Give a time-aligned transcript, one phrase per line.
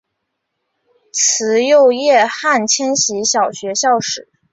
[1.13, 4.29] 慈幼叶汉千禧小学校史